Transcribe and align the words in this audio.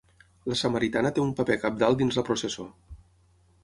La 0.51 0.57
Samaritana 0.61 1.13
té 1.17 1.23
un 1.25 1.35
paper 1.41 1.59
cabdal 1.67 2.01
dins 2.03 2.21
la 2.21 2.27
processó. 2.31 2.71